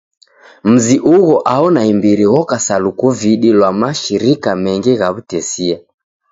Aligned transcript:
Mzi 0.69 0.95
ugho 1.15 1.35
aho 1.53 1.65
naimbiri 1.75 2.25
ghoka 2.31 2.57
sa 2.65 2.75
lukuvudi 2.83 3.49
lwa 3.57 3.69
mashirika 3.81 4.49
mengi 4.63 4.91
gha 4.99 5.07
w'utesia. 5.13 5.77